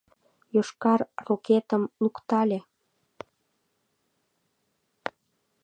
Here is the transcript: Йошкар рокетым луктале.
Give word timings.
Йошкар 0.53 0.99
рокетым 1.25 1.83
луктале. 2.03 2.59